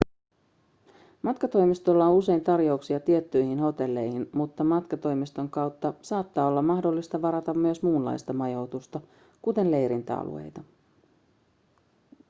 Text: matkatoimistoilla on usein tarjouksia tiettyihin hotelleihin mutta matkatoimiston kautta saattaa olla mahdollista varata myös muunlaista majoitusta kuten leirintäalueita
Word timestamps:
matkatoimistoilla 1.21 2.05
on 2.07 2.15
usein 2.15 2.41
tarjouksia 2.43 2.99
tiettyihin 2.99 3.59
hotelleihin 3.59 4.29
mutta 4.33 4.63
matkatoimiston 4.63 5.49
kautta 5.49 5.93
saattaa 6.01 6.47
olla 6.47 6.61
mahdollista 6.61 7.21
varata 7.21 7.53
myös 7.53 7.83
muunlaista 7.83 8.33
majoitusta 8.33 9.01
kuten 9.41 9.71
leirintäalueita 9.71 10.63